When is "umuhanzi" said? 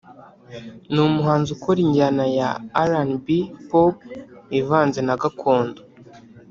1.07-1.49